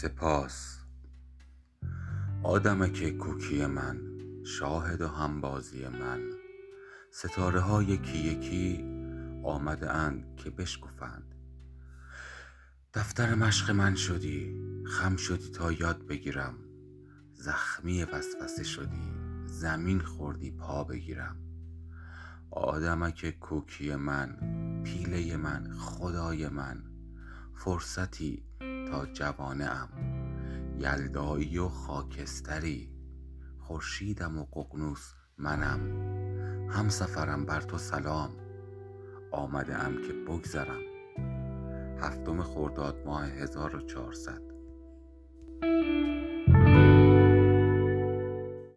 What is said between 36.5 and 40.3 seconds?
همسفرم بر تو سلام. آمده ام که